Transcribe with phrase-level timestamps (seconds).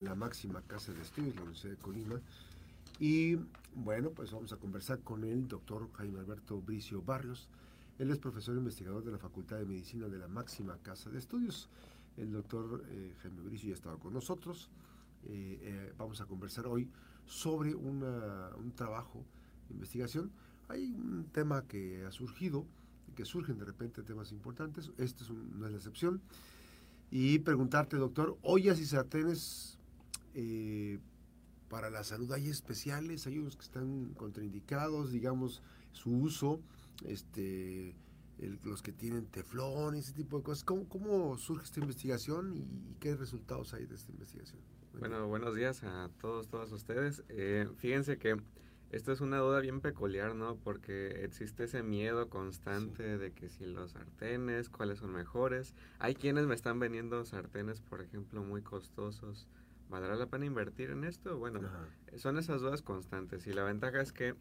[0.00, 2.20] la máxima casa de estudios, la Universidad de Colima.
[2.98, 3.36] Y
[3.74, 7.48] bueno, pues vamos a conversar con el doctor Jaime Alberto Bricio Barrios.
[7.98, 11.68] Él es profesor investigador de la Facultad de Medicina de la máxima casa de estudios.
[12.16, 14.70] El doctor eh, Jaime Bricio ya estaba con nosotros.
[15.24, 16.88] Eh, eh, vamos a conversar hoy
[17.26, 19.22] sobre un trabajo
[19.68, 20.32] de investigación.
[20.68, 22.64] Hay un tema que ha surgido,
[23.14, 24.92] que surgen de repente temas importantes.
[24.96, 26.22] Este es no es la excepción.
[27.10, 29.79] Y preguntarte, doctor, ollas y sartenes
[30.34, 30.98] eh,
[31.68, 36.60] para la salud hay especiales, hay unos que están contraindicados, digamos, su uso,
[37.04, 37.94] este,
[38.64, 40.64] los que tienen teflón, ese tipo de cosas.
[40.64, 44.60] ¿Cómo, cómo surge esta investigación y, qué resultados hay de esta investigación?
[44.98, 47.22] Bueno, buenos días a todos, todas ustedes.
[47.28, 48.36] Eh, fíjense que
[48.90, 50.56] esto es una duda bien peculiar, ¿no?
[50.56, 55.74] Porque existe ese miedo constante de que si los sartenes, cuáles son mejores.
[56.00, 59.46] Hay quienes me están vendiendo sartenes, por ejemplo, muy costosos
[59.90, 61.36] ¿Valdrá la pena invertir en esto?
[61.36, 61.60] Bueno,
[62.16, 64.36] son esas dudas constantes y la ventaja es que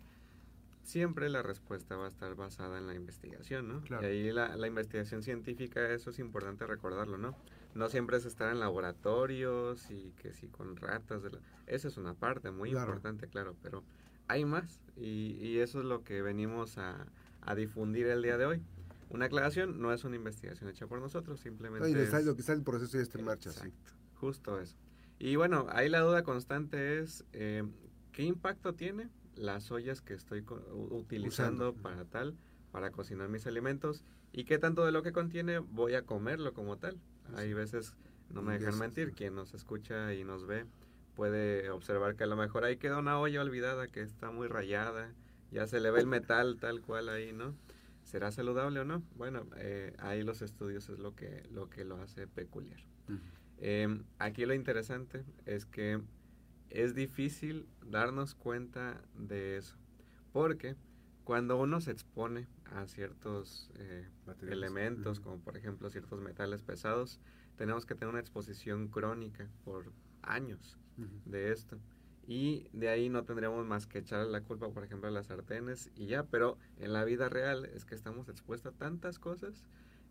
[0.84, 3.82] siempre la respuesta va a estar basada en la investigación, ¿no?
[4.02, 7.36] Y ahí la, la, investigación científica, eso es importante recordarlo, ¿no?
[7.74, 11.32] No siempre es estar en laboratorios y que si con ratas, de
[11.68, 13.84] esa es una parte muy importante, claro, pero
[14.28, 17.08] hay más y, y, eso es lo que venimos a,
[17.42, 18.62] a, difundir el día de hoy.
[19.10, 21.88] Una aclaración no es una investigación hecha por nosotros, simplemente...
[21.88, 23.74] No, lo que está el proceso ya está en marcha, sí.
[24.16, 24.76] Justo eso.
[25.20, 27.64] Y bueno, ahí la duda constante es, eh,
[28.12, 32.36] ¿qué impacto tiene las ollas que estoy utilizando para tal,
[32.72, 34.04] para cocinar mis alimentos?
[34.32, 36.98] ¿Y qué tanto de lo que contiene voy a comerlo como tal?
[37.36, 37.96] Hay veces,
[38.30, 40.66] no me dejan mentir, quien nos escucha y nos ve
[41.20, 45.14] puede observar que a lo mejor ahí queda una olla olvidada que está muy rayada,
[45.52, 47.54] ya se le ve el metal tal cual ahí, ¿no?
[48.06, 49.04] ¿Será saludable o no?
[49.18, 52.80] Bueno, eh, ahí los estudios es lo que lo, que lo hace peculiar.
[53.62, 56.02] Em, aquí lo interesante es que
[56.70, 59.76] es difícil darnos cuenta de eso,
[60.32, 60.76] porque
[61.24, 64.08] cuando uno se expone a ciertos eh,
[64.50, 67.20] elementos, como por ejemplo ciertos metales pesados,
[67.56, 69.92] tenemos que tener una exposición crónica por
[70.22, 70.78] años
[71.26, 71.78] de esto.
[72.26, 75.90] Y de ahí no tendríamos más que echarle la culpa, por ejemplo, a las sartenes
[75.96, 79.66] y ya, pero en la vida real es que estamos expuestos a tantas cosas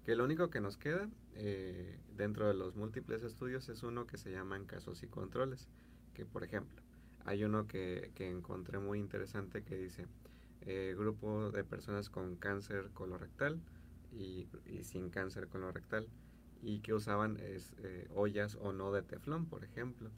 [0.08, 4.16] que lo único que nos queda eh, dentro de los múltiples estudios es uno que
[4.16, 5.69] se llaman casos y controles,
[6.14, 6.82] que por ejemplo,
[7.26, 10.06] hay uno que, que encontré muy interesante que dice,
[10.62, 13.60] eh, grupo de personas con cáncer colorectal
[14.10, 16.08] y, y, sin cáncer colorectal,
[16.62, 20.10] y que usaban es, eh, ollas o no de teflón, por ejemplo.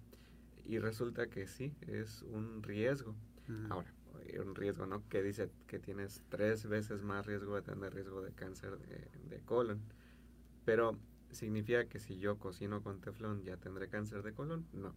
[0.65, 3.17] Y resulta que sí, es un riesgo.
[3.69, 3.93] Ahora,
[4.41, 5.07] un riesgo, ¿no?
[5.09, 9.81] Que dice que tienes tres veces más riesgo de tener riesgo de cáncer de, colon.
[10.65, 10.99] Pero,
[11.31, 14.67] ¿significa que si yo cocino con teflón ya tendré cáncer de colon?
[14.73, 14.95] No.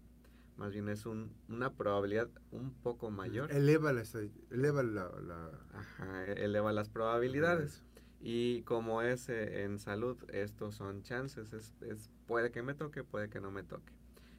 [0.57, 3.51] Más bien es un, una probabilidad un poco mayor.
[3.51, 4.03] Eleva la...
[4.51, 7.83] Eleva, la, Ajá, eleva las probabilidades.
[8.21, 11.51] Y como es eh, en salud, estos son chances.
[11.53, 13.91] Es, es, puede que me toque, puede que no me toque.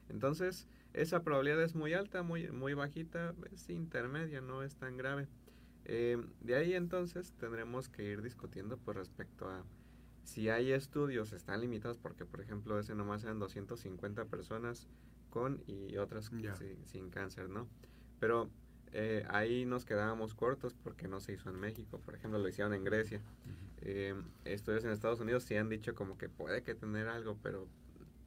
[0.09, 5.29] Entonces, esa probabilidad es muy alta, muy, muy bajita, es intermedia, no es tan grave.
[5.85, 9.65] Eh, de ahí entonces tendremos que ir discutiendo pues respecto a
[10.23, 14.89] si hay estudios, están limitados porque por ejemplo ese nomás eran 250 personas
[15.29, 16.31] con y otras
[16.87, 17.69] sin, cáncer, ¿no?
[18.21, 18.49] Pero
[18.93, 22.73] eh, ahí nos quedábamos cortos porque no se hizo en México, por ejemplo lo hicieron
[22.73, 23.21] en Grecia.
[23.83, 27.69] Eh, estudios en Estados Unidos sí han dicho como que puede que tener algo, pero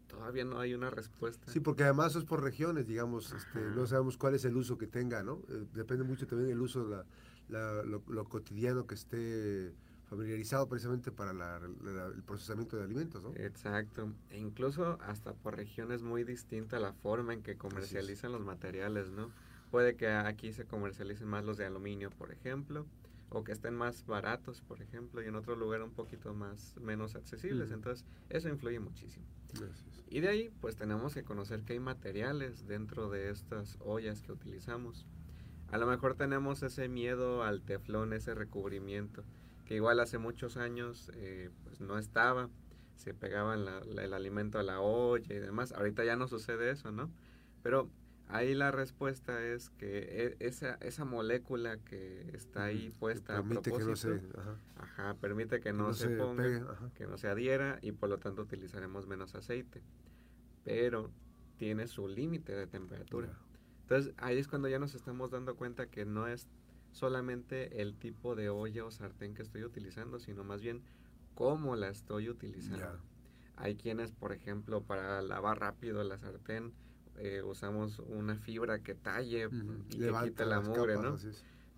[0.07, 1.51] todavía no hay una respuesta.
[1.51, 4.87] Sí, porque además es por regiones, digamos, este, no sabemos cuál es el uso que
[4.87, 5.41] tenga, ¿no?
[5.49, 7.03] Eh, depende mucho también del uso, de
[7.49, 9.73] la, lo, cotidiano que esté
[10.09, 13.33] familiarizado precisamente para el procesamiento de alimentos, ¿no?
[13.35, 14.13] Exacto.
[14.29, 19.29] E incluso hasta por regiones muy distinta la forma en que comercializan los materiales, ¿no?
[19.69, 22.85] Puede que aquí se comercialicen más los de aluminio, por ejemplo,
[23.29, 27.15] o que estén más baratos, por ejemplo, y en otro lugar un poquito más menos
[27.15, 27.71] accesibles.
[27.71, 29.25] Entonces, eso influye muchísimo.
[30.09, 34.31] Y de ahí, pues tenemos que conocer que hay materiales dentro de estas ollas que
[34.31, 35.05] utilizamos.
[35.69, 39.23] A lo mejor tenemos ese miedo al teflón, ese recubrimiento,
[39.65, 42.49] que igual hace muchos años eh, pues no estaba,
[42.95, 45.73] se pegaba el alimento a la olla y demás.
[45.73, 47.11] Ahorita ya no sucede eso, ¿no?
[47.63, 47.89] Pero
[48.29, 53.73] Ahí la respuesta es que e, esa, esa molécula que está ahí puesta permite a
[53.73, 54.21] propósito, que no se,
[54.75, 55.13] ajá.
[55.15, 59.33] permite que no, se, ponga, que no se adhiera y por lo tanto utilizaremos menos
[59.35, 59.81] aceite.
[60.65, 61.09] Pero
[61.57, 63.29] tiene su límite de temperatura.
[63.81, 66.49] Entonces ahí es cuando ya nos estamos dando cuenta que no es
[66.91, 70.83] solamente el tipo de olla o sartén que estoy utilizando, sino más bien
[71.35, 72.99] cómo la estoy utilizando.
[73.55, 76.73] Hay quienes, por ejemplo, para lavar rápido la sartén,
[77.17, 79.49] eh, usamos una fibra que talle
[79.89, 81.17] y que quite la mugre, ¿no?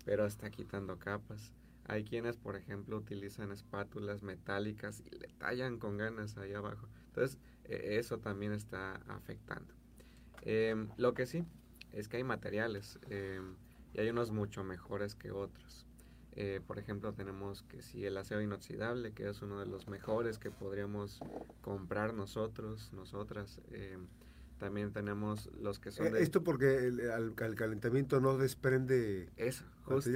[0.04, 1.52] Pero está quitando capas.
[1.86, 6.88] Hay quienes, por ejemplo, utilizan espátulas metálicas y le tallan con ganas ahí abajo.
[7.06, 9.74] Entonces, e, eso también está afectando.
[10.42, 11.44] Em, lo que sí
[11.92, 13.56] es que hay materiales em,
[13.92, 15.86] y hay unos mucho mejores que otros.
[16.32, 20.38] Eh, por ejemplo, tenemos que si el acero inoxidable, que es uno de los mejores
[20.38, 21.18] que podríamos
[21.60, 23.60] comprar nosotros, nosotras.
[23.72, 24.06] Em,
[24.60, 26.14] también tenemos los que son...
[26.14, 29.28] Eh, esto porque el, calentamiento no desprende...
[29.36, 30.10] Eso, justo.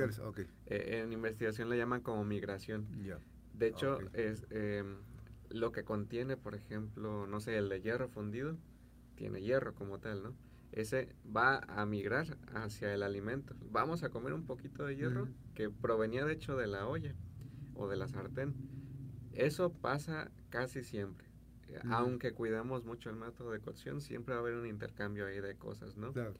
[0.67, 2.87] Eh, en investigación le llaman como migración.
[3.55, 4.47] De hecho, es
[5.49, 8.57] lo que contiene, por ejemplo, no sé, el de hierro fundido,
[9.17, 10.35] tiene hierro como tal, ¿no?
[10.75, 13.55] ese va a migrar hacia el alimento.
[13.71, 17.15] Vamos a comer un poquito de hierro que provenía de hecho de la olla
[17.75, 18.55] o de la sartén.
[19.33, 21.29] Eso pasa casi siempre.
[21.91, 25.57] Aunque cuidamos mucho el método de cocción, siempre va a haber un intercambio ahí de
[25.57, 26.13] cosas, ¿no?
[26.13, 26.35] Claro.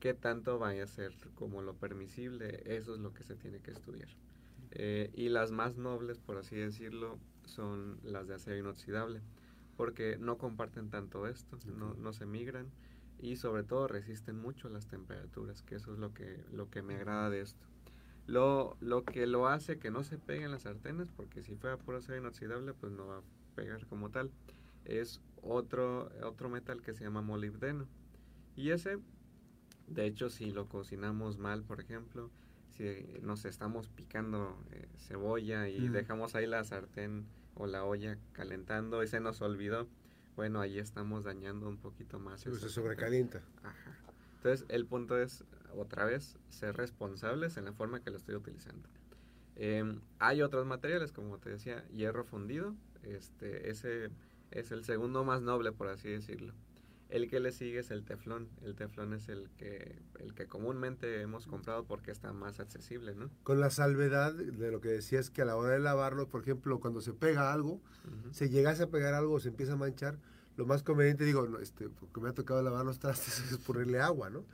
[0.00, 2.62] ¿Qué tanto vaya a ser como lo permisible?
[2.66, 4.08] Eso es lo que se tiene que estudiar.
[4.72, 9.22] Eh, y las más nobles, por así decirlo, son las de acero inoxidable,
[9.76, 12.70] porque no comparten tanto esto, no, no se migran
[13.18, 16.96] y sobre todo resisten mucho las temperaturas, que eso es lo que, lo que me
[16.96, 17.64] agrada de esto.
[18.26, 21.98] Lo, lo que lo hace que no se peguen las sartenes, porque si fuera puro
[21.98, 23.22] acero inoxidable, pues no va
[23.54, 24.30] pegar como tal,
[24.84, 27.86] es otro, otro metal que se llama molibdeno.
[28.56, 28.98] Y ese,
[29.86, 32.30] de hecho, si lo cocinamos mal, por ejemplo,
[32.70, 32.84] si
[33.22, 39.06] nos estamos picando eh, cebolla y dejamos ahí la sartén o la olla calentando y
[39.06, 39.88] se nos olvidó,
[40.36, 42.40] bueno, ahí estamos dañando un poquito más.
[42.40, 43.42] se sobrecalienta.
[43.62, 43.96] Ajá.
[44.44, 45.42] Entonces, el punto es,
[45.74, 48.86] otra vez, ser responsables en la forma que lo estoy utilizando.
[49.56, 52.74] Em, hay otros materiales, como te decía, hierro fundido.
[53.04, 54.10] Este, ese
[54.50, 56.54] es el segundo más noble, por así decirlo.
[57.10, 58.48] El que le sigue es el teflón.
[58.62, 63.30] El teflón es el que, el que comúnmente hemos comprado porque está más accesible, ¿no?
[63.42, 66.80] Con la salvedad de lo que decías que a la hora de lavarlo, por ejemplo,
[66.80, 67.80] cuando se pega algo,
[68.32, 70.18] se llegase a pegar algo o se empieza a manchar,
[70.56, 74.30] lo más conveniente, digo, este, porque me ha tocado lavar los trastes, es ponerle agua,
[74.30, 74.44] ¿no?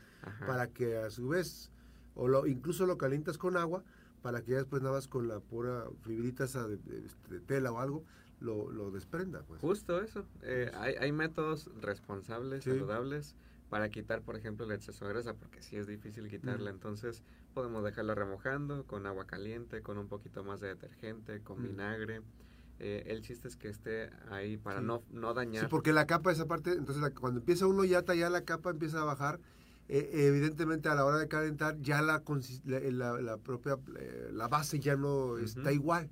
[0.46, 1.70] Para que a su vez,
[2.14, 3.85] o lo, incluso lo calientas con agua,
[4.23, 8.05] para que ya después nada más con la pura fibrita de, de tela o algo,
[8.40, 9.42] lo, lo desprenda.
[9.42, 9.60] Pues.
[9.60, 10.25] Justo eso.
[10.42, 13.37] Eh, hay, hay, métodos responsables, saludables,
[13.69, 16.70] para quitar, por ejemplo, el exceso de grasa, porque sí es difícil quitarla.
[16.70, 17.22] Entonces,
[17.54, 22.22] podemos dejarla remojando con agua caliente, con un poquito más de detergente, con vinagre.
[22.81, 25.64] Eh, el chiste es que esté ahí para no, no dañar.
[25.64, 29.02] Sí, porque la capa, esa parte, entonces cuando empieza uno ya ya la capa empieza
[29.02, 29.38] a bajar.
[29.93, 32.22] Eh, evidentemente a la hora de calentar ya la,
[32.64, 33.76] la, la, propia,
[34.32, 36.08] la base ya no está igual.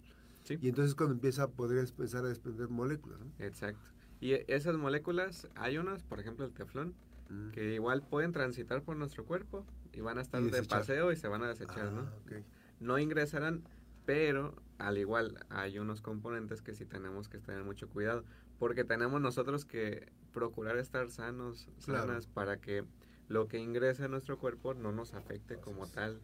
[0.60, 3.18] Y entonces cuando empieza poder empezar a desprender moléculas.
[3.38, 3.90] Exacto.
[4.20, 6.94] Y esas moléculas, hay unas, por ejemplo el teflón,
[7.28, 7.50] mm.
[7.50, 11.28] que igual pueden transitar por nuestro cuerpo y van a estar de paseo y se
[11.28, 12.02] van a desechar, ¿no?
[12.02, 12.42] Ah,
[12.80, 13.64] no ingresarán,
[14.04, 18.24] pero al igual hay unos componentes que sí tenemos que tener mucho cuidado,
[18.58, 22.84] porque tenemos nosotros que procurar estar sanos, sanas, para que
[23.28, 26.20] lo que ingrese a nuestro cuerpo no nos afecte como tal.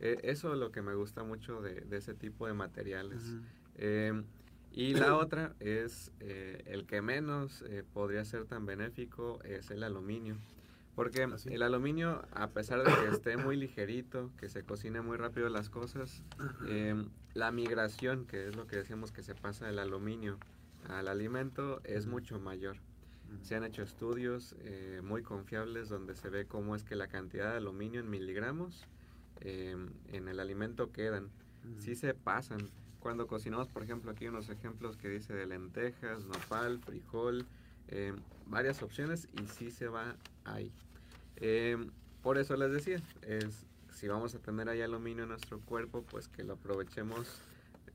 [0.00, 3.22] E, eso es lo que me gusta mucho de, ese tipo de materiales.
[3.80, 4.24] Em,
[4.72, 9.82] y la otra es eh, el que menos eh, podría ser tan benéfico es el
[9.82, 10.36] aluminio.
[10.94, 15.16] Porque ah, el aluminio, a pesar de que esté muy ligerito, que se cocine muy
[15.16, 16.22] rápido las cosas,
[16.68, 20.38] em, la migración, que es lo que decíamos que se pasa del aluminio
[20.88, 22.76] al alimento, es mucho mayor.
[23.42, 27.50] Se han hecho estudios eh, muy confiables donde se ve cómo es que la cantidad
[27.52, 28.86] de aluminio en miligramos
[29.40, 31.30] em, en el alimento quedan.
[31.78, 32.68] Sí se pasan,
[33.00, 37.46] cuando cocinamos, por ejemplo, aquí unos ejemplos que dice de lentejas, nopal, frijol,
[37.88, 38.14] eh,
[38.46, 40.70] varias opciones y sí se va ahí.
[41.36, 41.76] Eh,
[42.22, 46.28] por eso les decía, es si vamos a tener ahí aluminio en nuestro cuerpo, pues
[46.28, 47.40] que lo aprovechemos,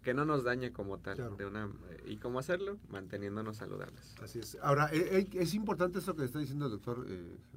[0.04, 1.36] que no nos dañe como tal.
[1.38, 1.70] De una,
[2.06, 2.78] ¿Y cómo hacerlo?
[2.90, 4.16] Manteniéndonos saludables.
[4.22, 4.58] Así es.
[4.62, 7.08] Ahora, eh, es importante eso que está diciendo el doctor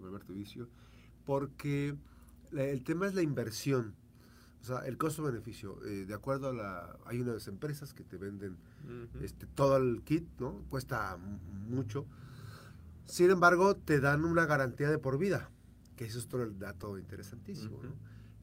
[0.02, 0.68] Alberto Vicio,
[1.26, 1.94] porque
[2.52, 3.94] el tema es la inversión.
[4.68, 6.98] Sea, el costo-beneficio, eh, de acuerdo a la...
[7.06, 8.58] Hay unas empresas que te venden
[9.22, 10.62] este, todo el kit, ¿no?
[10.68, 11.16] Cuesta
[11.68, 12.04] mucho.
[13.06, 15.50] Sin embargo, te dan una garantía de por vida,
[15.96, 17.94] que eso es todo el dato interesantísimo, ¿no?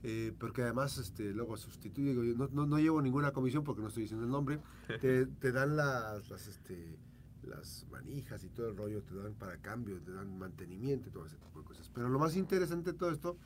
[0.01, 4.03] Eh, porque además este, luego sustituye, no, no, no, llevo ninguna comisión porque no estoy
[4.03, 4.59] diciendo el nombre,
[5.01, 6.97] te, te dan las, las, este,
[7.43, 11.27] las manijas y todo el rollo, te dan para cambio, te dan mantenimiento y todo
[11.27, 11.89] ese tipo de cosas.
[11.93, 13.37] Pero lo más interesante de todo esto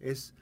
[0.00, 0.34] es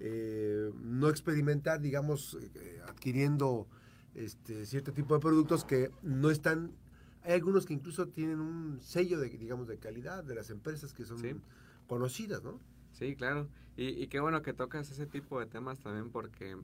[0.00, 3.68] eh, no experimentar, digamos, eh, adquiriendo
[4.14, 6.72] este, cierto tipo de productos que no están...
[7.22, 11.04] Hay algunos que incluso tienen un sello de, digamos, de calidad de las empresas que
[11.04, 11.42] son
[11.86, 12.58] conocidas, ¿no?
[12.92, 13.48] Sí, claro.
[13.76, 16.56] Y, y qué bueno que tocas ese tipo de temas también porque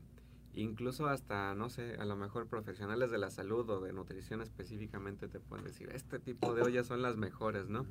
[0.56, 5.28] incluso hasta, no sé, a lo mejor profesionales de la salud o de nutrición específicamente
[5.28, 7.86] te pueden decir, este tipo de ollas son las mejores, ¿no?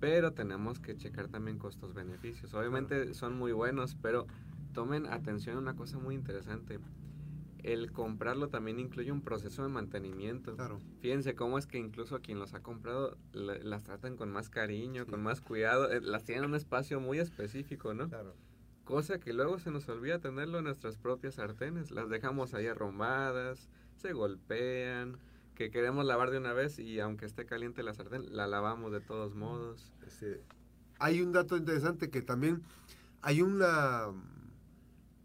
[0.00, 2.54] Pero tenemos que checar también costos-beneficios.
[2.54, 4.26] Obviamente son muy buenos, pero
[4.72, 6.78] tomen atención a una cosa muy interesante.
[7.62, 10.56] El comprarlo también incluye un proceso de mantenimiento.
[10.56, 10.80] Claro.
[11.00, 15.22] Fíjense cómo es que incluso quien los ha comprado las tratan con más cariño, con
[15.22, 18.08] más cuidado, eh, las tienen en un espacio muy específico, ¿no?
[18.08, 18.34] Claro.
[18.84, 21.92] Cosa que luego se nos olvida tenerlo en nuestras propias sartenes.
[21.92, 25.18] Las dejamos ahí arrumbadas, se golpean,
[25.54, 29.00] que queremos lavar de una vez y aunque esté caliente la sartén, la lavamos de
[29.00, 29.92] todos modos.
[30.04, 30.42] Este,
[30.98, 32.62] hay un dato interesante que también
[33.20, 34.08] hay una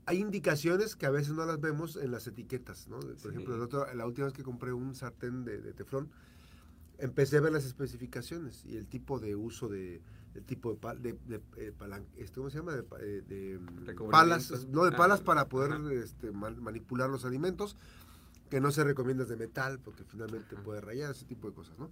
[0.07, 2.97] hay indicaciones que a veces no las vemos en las etiquetas, ¿no?
[2.97, 3.57] Por ejemplo,
[3.93, 6.09] la última vez que compré un sartén de, teflón,
[6.97, 10.01] empecé a ver las especificaciones y el tipo de uso de,
[10.33, 11.73] el tipo de, de, eh,
[12.15, 12.71] este, ¿cómo se llama?
[12.71, 12.85] De,
[13.29, 13.59] eh,
[14.09, 17.75] palas, no de palas ah, para poder este, manipular los alimentos,
[18.49, 21.91] que no se recomienda de metal porque finalmente puede rayar, ese tipo de cosas, ¿no?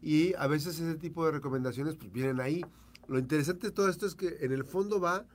[0.00, 2.64] Y a veces ese tipo de recomendaciones pues vienen ahí.
[3.08, 5.26] Lo interesante de todo esto es que en el fondo va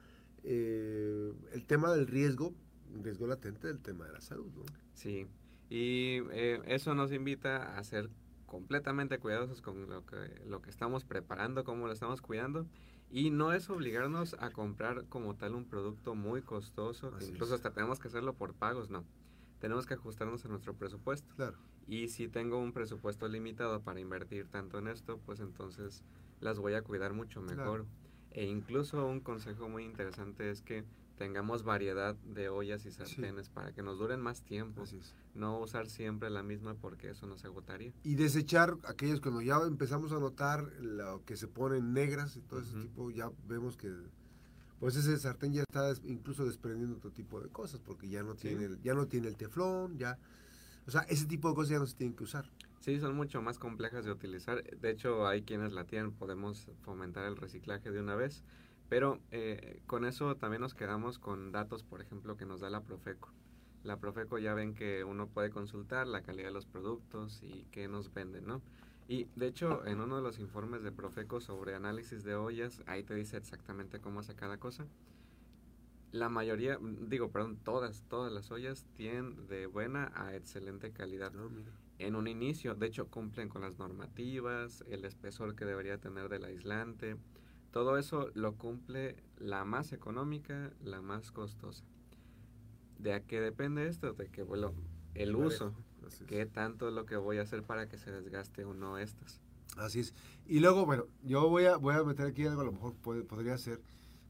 [0.44, 2.54] eh, el tema del riesgo,
[3.02, 4.52] riesgo latente del tema de la salud.
[4.56, 4.64] ¿no?
[4.94, 5.28] Sí,
[5.70, 8.10] y eh, eso nos invita a ser
[8.46, 12.68] completamente cuidadosos con lo que, lo que estamos preparando, cómo lo estamos cuidando.
[13.10, 18.00] Y no es obligarnos a comprar como tal un producto muy costoso, incluso hasta tenemos
[18.00, 19.04] que hacerlo por pagos, no.
[19.60, 21.34] Tenemos que ajustarnos a nuestro presupuesto.
[21.36, 21.58] Claro.
[21.88, 26.04] Y si tengo un presupuesto limitado para invertir tanto en esto, pues entonces
[26.40, 27.86] las voy a cuidar mucho mejor.
[28.34, 30.84] E incluso un consejo muy interesante es que
[31.18, 34.84] tengamos variedad de ollas y sartenes para que nos duren más tiempo.
[35.36, 37.94] No usar siempre la misma porque eso nos agotaría.
[38.04, 42.62] Y desechar aquellos cuando ya empezamos a notar lo que se ponen negras y todo
[42.62, 43.92] ese tipo, ya vemos que
[44.80, 48.66] pues ese sartén ya está incluso desprendiendo otro tipo de cosas porque ya no tiene
[48.66, 50.20] el, ya no tiene el teflón, ya
[50.86, 52.46] o sea, ese tipo de cosas ya no se tienen que usar.
[52.84, 54.62] Sí, son mucho más complejas de utilizar.
[54.62, 58.44] De hecho, hay quienes la tienen, podemos fomentar el reciclaje de una vez.
[58.90, 62.82] Pero eh, con eso también nos quedamos con datos, por ejemplo, que nos da la
[62.82, 63.32] Profeco.
[63.84, 67.88] La Profeco ya ven que uno puede consultar la calidad de los productos y qué
[67.88, 68.62] nos venden, ¿no?
[69.08, 73.04] Y de hecho, en uno de los informes de Profeco sobre análisis de ollas, ahí
[73.04, 74.86] te dice exactamente cómo hace cada cosa.
[76.14, 76.78] La mayoría,
[77.10, 81.34] digo, perdón, todas, todas las ollas tienen de buena a excelente calidad.
[81.34, 81.50] No,
[81.98, 82.76] en un inicio.
[82.76, 87.18] De hecho, cumplen con las normativas, el espesor que debería tener del aislante.
[87.72, 91.84] Todo eso lo cumple la más económica, la más costosa.
[93.00, 94.14] ¿De a qué depende esto?
[94.14, 94.74] De que, bueno,
[95.16, 95.74] el uso.
[96.28, 99.42] ¿Qué tanto es lo que voy a hacer para que se desgaste o no estas?
[99.78, 100.14] Así es.
[100.46, 103.24] Y luego, bueno, yo voy a, voy a meter aquí algo, a lo mejor puede,
[103.24, 103.82] podría ser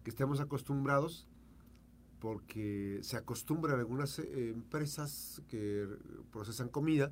[0.03, 1.27] que estemos acostumbrados,
[2.23, 5.85] porque se acostumbran algunas eh, empresas que
[6.31, 7.11] procesan comida,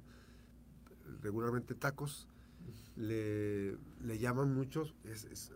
[1.22, 2.30] regularmente tacos,
[2.96, 3.76] le,
[4.06, 5.52] le llaman muchos, es,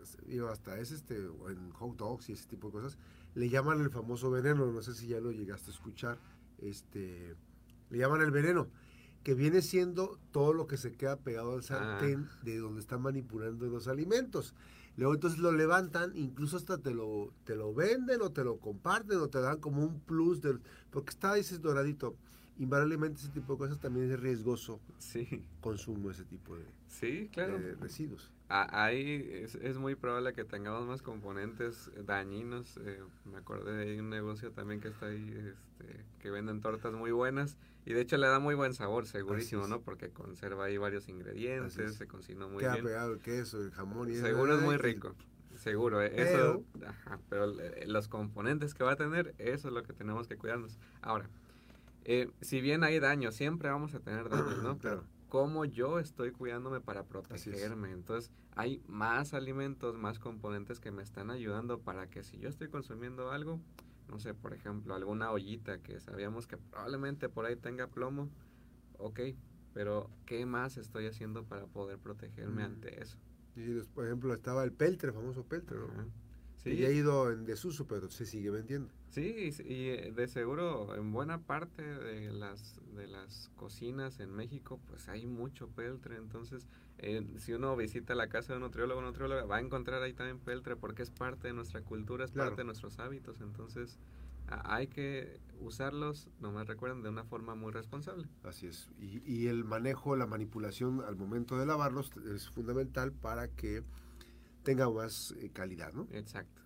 [0.50, 2.98] hasta es este, en hot dogs y ese tipo de cosas,
[3.34, 6.18] le llaman el famoso veneno, no sé si ya lo llegaste a escuchar,
[6.58, 7.34] este,
[7.88, 8.68] le llaman el veneno,
[9.22, 12.40] que viene siendo todo lo que se queda pegado al sartén ah.
[12.42, 14.54] de donde están manipulando los alimentos.
[14.96, 19.18] Luego entonces lo levantan, incluso hasta te lo, te lo venden o te lo comparten
[19.18, 20.60] o te dan como un plus, del,
[20.90, 22.16] porque está, dices, doradito
[22.58, 25.44] invariablemente ese tipo de cosas también es riesgoso sí.
[25.60, 27.58] consumo ese tipo de, sí, claro.
[27.80, 28.30] residuos.
[28.48, 29.28] ahí
[29.60, 32.78] es, muy probable que tengamos más componentes dañinos.
[32.78, 37.10] Eh, me acordé de un negocio también que está ahí, este, que venden tortas muy
[37.10, 39.80] buenas y de hecho le da muy buen sabor, segurísimo, ¿no?
[39.80, 42.86] Porque conserva ahí varios ingredientes, se cocinó muy Queda bien.
[42.86, 45.14] pegado el queso, el jamón y Seguro es muy rico.
[45.54, 46.64] Seguro, eh, eso,
[47.30, 50.78] pero eh, los componentes que va a tener, eso es lo que tenemos que cuidarnos.
[51.00, 51.30] Ahora,
[52.08, 54.78] eh, si bien hay daño, siempre vamos a tener daños, ¿no?
[54.78, 57.90] Pero cómo yo estoy cuidándome para protegerme.
[57.90, 62.68] Entonces, hay más alimentos, más componentes que me están ayudando para que si yo estoy
[62.68, 63.60] consumiendo algo,
[64.08, 68.30] no sé, por ejemplo, alguna ollita que sabíamos que probablemente por ahí tenga plomo,
[68.98, 69.20] ok,
[69.74, 72.66] pero ¿qué más estoy haciendo para poder protegerme mm.
[72.66, 73.18] ante eso?
[73.56, 76.25] Y por ejemplo, estaba el peltre, el famoso peltre, ¿no?
[76.74, 76.84] Sí.
[76.84, 78.90] ha ido en desuso, pero se sigue vendiendo.
[79.10, 84.80] Sí, y eh, de seguro en buena parte de las de las cocinas en México,
[84.88, 86.16] pues hay mucho peltre.
[86.16, 86.66] Entonces,
[86.98, 90.12] eh, si uno visita la casa de un nutriólogo o nutrióloga, va a encontrar ahí
[90.12, 93.40] también peltre porque es parte de nuestra cultura, es parte de nuestros hábitos.
[93.40, 93.98] Entonces,
[94.48, 98.28] hay que usarlos, nomás recuerden, de una forma muy responsable.
[98.44, 98.88] Así es.
[98.98, 103.82] Y, y el manejo, la manipulación al momento de lavarlos es fundamental para que
[104.66, 106.08] tenga más eh, calidad, ¿no?
[106.10, 106.60] Exacto.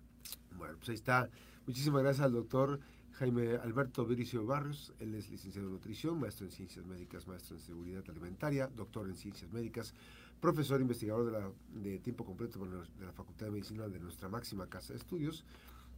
[0.57, 1.29] Bueno, pues ahí está.
[1.67, 2.79] Muchísimas gracias al doctor
[3.11, 4.91] Jaime Alberto Viricio Barrios.
[4.97, 9.15] Él es licenciado en nutrición, maestro en ciencias médicas, maestro en seguridad alimentaria, doctor en
[9.15, 9.93] ciencias médicas,
[10.39, 11.51] profesor investigador de, la,
[11.83, 15.45] de tiempo completo de la Facultad de Medicina de nuestra máxima casa de estudios.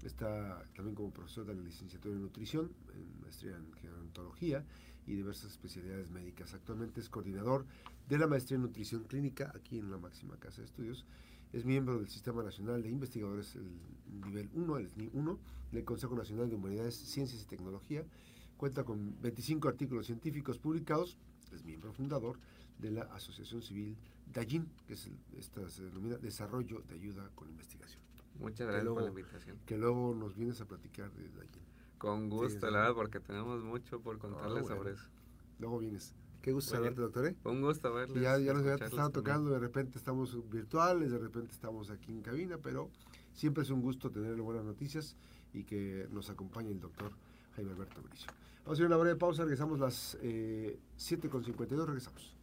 [0.04, 4.66] Está también como profesor de la licenciatura en nutrición, en maestría en gerontología
[5.08, 6.54] y diversas especialidades médicas.
[6.54, 7.66] Actualmente es coordinador
[8.10, 11.06] de la maestría en nutrición clínica aquí en la máxima casa de estudios.
[11.54, 13.70] Es miembro del Sistema Nacional de Investigadores, el
[14.26, 15.40] nivel 1, el SNI 1,
[15.72, 18.04] del Consejo Nacional de Humanidades, Ciencias y Tecnología.
[18.58, 21.16] Cuenta con 25 artículos científicos publicados.
[21.54, 22.40] Es miembro fundador
[22.80, 23.96] de la Asociación Civil
[24.34, 28.02] DAYIN, que es esta se denomina Desarrollo de Ayuda con Investigación.
[28.40, 29.60] Muchas gracias por la invitación.
[29.68, 31.64] Que luego nos vienes a platicar de DAYIN.
[32.00, 35.08] Con gusto, la verdad, porque tenemos mucho por contarles ah, sobre eso.
[35.60, 36.16] Luego vienes.
[36.44, 37.26] Qué gusto saludarte, doctor.
[37.28, 37.36] ¿eh?
[37.46, 38.22] Un gusto verles.
[38.22, 42.22] Ya, ya nos había estado tocando, de repente estamos virtuales, de repente estamos aquí en
[42.22, 42.90] cabina, pero
[43.34, 45.16] siempre es un gusto tener buenas noticias
[45.54, 47.14] y que nos acompañe el doctor
[47.56, 48.28] Jaime Alberto Bricio.
[48.66, 52.36] Vamos a hacer una breve pausa, regresamos las eh, 7.52, regresamos.